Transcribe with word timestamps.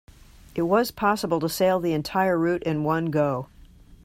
It 0.55 0.63
was 0.63 0.89
possible 0.89 1.39
to 1.41 1.47
sail 1.47 1.79
the 1.79 1.93
entire 1.93 2.35
route 2.35 2.63
in 2.63 2.83
one 2.83 3.11
go. 3.11 3.49